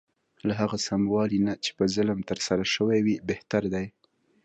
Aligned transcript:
له 0.47 0.53
هغه 0.61 0.77
سموالي 0.87 1.39
نه 1.47 1.53
چې 1.63 1.71
په 1.77 1.83
ظلم 1.95 2.19
ترسره 2.29 2.63
شوی 2.75 2.99
وي 3.05 3.15
بهتر 3.29 3.63
دی. 3.73 3.85